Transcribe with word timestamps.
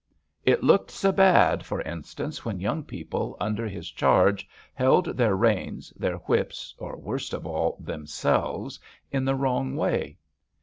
"It 0.43 0.63
looked 0.63 0.89
se 0.89 1.11
bad," 1.11 1.63
for 1.63 1.79
instance, 1.81 2.43
when 2.43 2.59
young 2.59 2.83
people 2.83 3.37
under 3.39 3.67
his 3.67 3.91
charge 3.91 4.47
held 4.73 5.15
their 5.15 5.35
reins, 5.35 5.93
their 5.95 6.15
whips, 6.15 6.73
or, 6.79 6.97
worst 6.97 7.33
of 7.35 7.43
dl, 7.43 7.77
themselves 7.85 8.79
in 9.11 9.25
the 9.25 9.35
wrong 9.35 9.75
way. 9.75 10.17